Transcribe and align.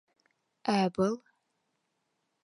Ә 0.75 0.77
был... 0.95 1.17